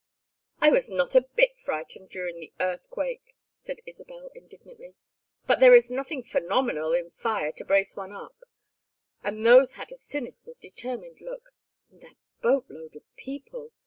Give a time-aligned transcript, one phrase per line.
[0.61, 4.95] "I was not a bit frightened during the earthquake!" said Isabel, indignantly.
[5.45, 8.43] "But there is nothing phenomenal in fire to brace one up
[9.21, 11.53] and those had a sinister determined look
[11.91, 13.73] and that boat load of people!